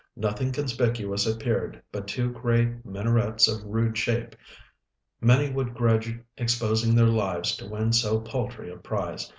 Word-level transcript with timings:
"Nothing 0.15 0.51
conspicuous 0.51 1.27
appeared 1.27 1.79
but 1.91 2.07
two 2.07 2.31
gray 2.31 2.75
minarets 2.83 3.47
of 3.47 3.63
rude 3.63 3.95
shape. 3.95 4.35
Many 5.21 5.51
would 5.51 5.75
grudge 5.75 6.17
exposing 6.37 6.95
their 6.95 7.05
lives 7.05 7.55
to 7.57 7.67
win 7.69 7.93
so 7.93 8.19
paltry 8.19 8.71
a 8.71 8.77
prize. 8.77 9.29